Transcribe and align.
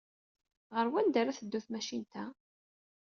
Ɣer 0.75 0.85
wanda 0.91 1.17
ara 1.19 1.37
teddu 1.37 1.59
tmacint-a? 1.65 2.25